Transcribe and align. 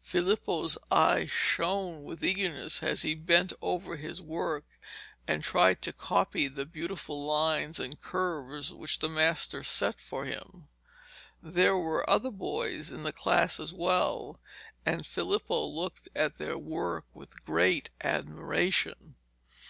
Filippo's 0.00 0.78
eyes 0.90 1.30
shone 1.30 2.02
with 2.04 2.24
eagerness 2.24 2.82
as 2.82 3.02
he 3.02 3.14
bent 3.14 3.52
over 3.60 3.96
his 3.98 4.22
work 4.22 4.64
and 5.28 5.42
tried 5.44 5.82
to 5.82 5.92
copy 5.92 6.48
the 6.48 6.64
beautiful 6.64 7.26
lines 7.26 7.78
and 7.78 8.00
curves 8.00 8.72
which 8.72 9.00
the 9.00 9.08
master 9.08 9.62
set 9.62 10.00
for 10.00 10.24
him. 10.24 10.66
There 11.42 11.76
were 11.76 12.08
other 12.08 12.30
boys 12.30 12.90
in 12.90 13.02
the 13.02 13.12
class 13.12 13.60
as 13.60 13.74
well, 13.74 14.40
and 14.86 15.06
Filippo 15.06 15.66
looked 15.66 16.08
at 16.14 16.38
their 16.38 16.56
work 16.56 17.04
with 17.12 17.44
great 17.44 17.90
admiration. 18.00 19.16